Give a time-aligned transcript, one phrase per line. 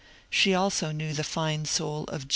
[0.31, 2.29] She also knew the fine soul of Judd.